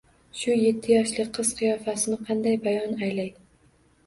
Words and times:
Shu 0.37 0.53
yetti 0.59 0.93
yoshli 0.95 1.25
qiz 1.39 1.51
qiyofasini 1.59 2.19
qanday 2.31 2.59
bayon 2.65 2.97
aylay?! 3.11 3.31